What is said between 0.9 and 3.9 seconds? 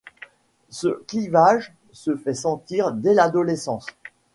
clivage se fait sentir dès l'adolescence.